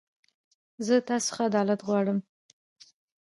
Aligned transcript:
زه 0.85 0.95
تاسو 1.09 1.29
خڅه 1.35 1.45
عدالت 1.49 1.79
غواړم. 1.87 2.19